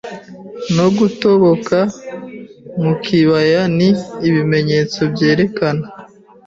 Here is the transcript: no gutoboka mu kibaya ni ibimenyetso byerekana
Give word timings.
no 0.75 0.87
gutoboka 0.97 1.77
mu 2.81 2.93
kibaya 3.03 3.61
ni 3.77 3.89
ibimenyetso 4.27 4.99
byerekana 5.13 5.85